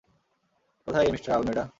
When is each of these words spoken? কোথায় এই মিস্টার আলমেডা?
কোথায় 0.87 1.05
এই 1.05 1.11
মিস্টার 1.11 1.31
আলমেডা? 1.35 1.63